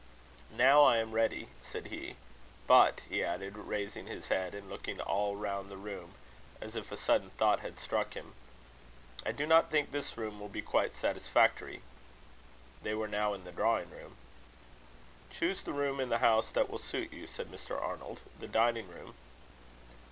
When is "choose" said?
15.29-15.61